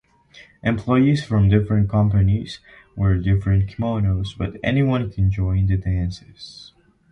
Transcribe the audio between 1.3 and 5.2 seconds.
different companies wear different kimonos, but anyone